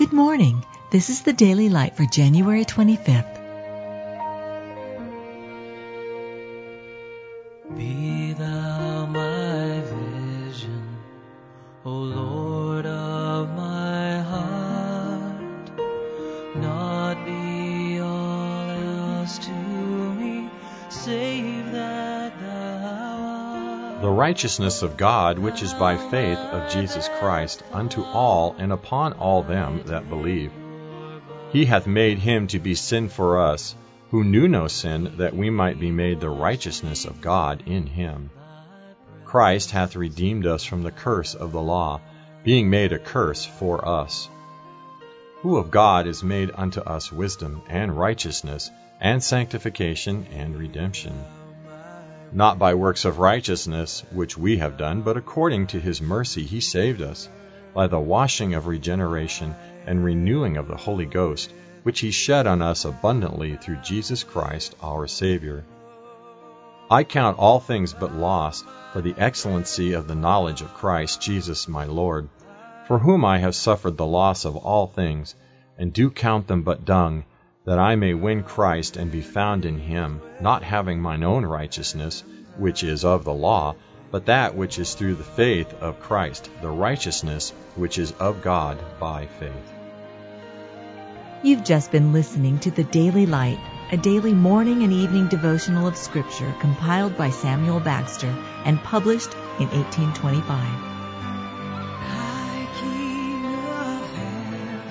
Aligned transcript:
Good 0.00 0.14
morning. 0.14 0.64
This 0.90 1.10
is 1.10 1.20
the 1.20 1.34
Daily 1.34 1.68
Light 1.68 1.94
for 1.94 2.06
January 2.06 2.64
25th. 2.64 3.36
Be 7.76 8.32
thou 8.32 9.04
my 9.04 9.82
vision, 9.92 10.96
O 11.84 11.90
Lord 11.90 12.86
of 12.86 13.50
my 13.54 14.20
heart. 14.20 15.70
Not 16.56 17.22
be 17.26 18.00
all 18.00 18.70
else 18.70 19.36
to 19.40 19.52
me, 19.52 20.48
save. 20.88 21.59
The 24.00 24.08
righteousness 24.08 24.80
of 24.80 24.96
God, 24.96 25.38
which 25.38 25.62
is 25.62 25.74
by 25.74 25.98
faith 25.98 26.38
of 26.38 26.70
Jesus 26.70 27.06
Christ, 27.18 27.62
unto 27.70 28.02
all 28.02 28.56
and 28.58 28.72
upon 28.72 29.12
all 29.12 29.42
them 29.42 29.82
that 29.88 30.08
believe. 30.08 30.50
He 31.52 31.66
hath 31.66 31.86
made 31.86 32.18
him 32.18 32.46
to 32.46 32.58
be 32.58 32.74
sin 32.74 33.10
for 33.10 33.38
us, 33.38 33.74
who 34.10 34.24
knew 34.24 34.48
no 34.48 34.68
sin, 34.68 35.12
that 35.18 35.36
we 35.36 35.50
might 35.50 35.78
be 35.78 35.90
made 35.90 36.18
the 36.18 36.30
righteousness 36.30 37.04
of 37.04 37.20
God 37.20 37.64
in 37.66 37.86
him. 37.86 38.30
Christ 39.26 39.72
hath 39.72 39.96
redeemed 39.96 40.46
us 40.46 40.64
from 40.64 40.82
the 40.82 40.92
curse 40.92 41.34
of 41.34 41.52
the 41.52 41.60
law, 41.60 42.00
being 42.42 42.70
made 42.70 42.94
a 42.94 42.98
curse 42.98 43.44
for 43.44 43.86
us. 43.86 44.30
Who 45.42 45.58
of 45.58 45.70
God 45.70 46.06
is 46.06 46.24
made 46.24 46.50
unto 46.54 46.80
us 46.80 47.12
wisdom, 47.12 47.60
and 47.68 47.94
righteousness, 47.98 48.70
and 48.98 49.22
sanctification, 49.22 50.26
and 50.32 50.56
redemption 50.56 51.22
not 52.32 52.58
by 52.58 52.74
works 52.74 53.04
of 53.04 53.18
righteousness 53.18 54.04
which 54.12 54.38
we 54.38 54.58
have 54.58 54.76
done, 54.76 55.02
but 55.02 55.16
according 55.16 55.66
to 55.66 55.80
his 55.80 56.00
mercy 56.00 56.44
he 56.44 56.60
saved 56.60 57.02
us, 57.02 57.28
by 57.74 57.86
the 57.86 58.00
washing 58.00 58.54
of 58.54 58.66
regeneration 58.66 59.54
and 59.86 60.04
renewing 60.04 60.56
of 60.56 60.68
the 60.68 60.76
Holy 60.76 61.06
Ghost, 61.06 61.52
which 61.82 62.00
he 62.00 62.10
shed 62.10 62.46
on 62.46 62.62
us 62.62 62.84
abundantly 62.84 63.56
through 63.56 63.76
Jesus 63.82 64.22
Christ 64.22 64.76
our 64.82 65.06
Savior. 65.06 65.64
I 66.90 67.04
count 67.04 67.38
all 67.38 67.60
things 67.60 67.92
but 67.92 68.14
loss 68.14 68.64
for 68.92 69.00
the 69.00 69.14
excellency 69.16 69.92
of 69.92 70.08
the 70.08 70.14
knowledge 70.14 70.60
of 70.60 70.74
Christ 70.74 71.22
Jesus 71.22 71.68
my 71.68 71.84
Lord, 71.84 72.28
for 72.86 72.98
whom 72.98 73.24
I 73.24 73.38
have 73.38 73.54
suffered 73.54 73.96
the 73.96 74.06
loss 74.06 74.44
of 74.44 74.56
all 74.56 74.88
things, 74.88 75.34
and 75.78 75.92
do 75.92 76.10
count 76.10 76.48
them 76.48 76.62
but 76.62 76.84
dung, 76.84 77.24
that 77.64 77.78
I 77.78 77.96
may 77.96 78.14
win 78.14 78.42
Christ 78.42 78.96
and 78.96 79.12
be 79.12 79.20
found 79.20 79.64
in 79.64 79.78
him, 79.78 80.20
not 80.40 80.62
having 80.62 81.00
mine 81.00 81.22
own 81.22 81.44
righteousness, 81.44 82.24
which 82.56 82.82
is 82.82 83.04
of 83.04 83.24
the 83.24 83.34
law, 83.34 83.74
but 84.10 84.26
that 84.26 84.56
which 84.56 84.78
is 84.78 84.94
through 84.94 85.14
the 85.14 85.24
faith 85.24 85.72
of 85.80 86.00
Christ, 86.00 86.50
the 86.62 86.70
righteousness 86.70 87.52
which 87.76 87.98
is 87.98 88.12
of 88.12 88.42
God 88.42 88.78
by 88.98 89.26
faith. 89.26 89.72
You've 91.42 91.64
just 91.64 91.90
been 91.90 92.12
listening 92.12 92.58
to 92.60 92.70
the 92.70 92.84
Daily 92.84 93.24
Light, 93.26 93.58
a 93.92 93.96
daily 93.96 94.34
morning 94.34 94.82
and 94.82 94.92
evening 94.92 95.28
devotional 95.28 95.86
of 95.86 95.96
Scripture 95.96 96.54
compiled 96.60 97.16
by 97.16 97.30
Samuel 97.30 97.80
Bagster 97.80 98.34
and 98.64 98.78
published 98.82 99.32
in 99.58 99.68
1825. 99.68 100.44
High 102.06 102.68
King 102.78 103.46
of 103.46 104.16
heaven, 104.16 104.82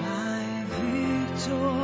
my 0.00 0.64
victory 0.68 1.83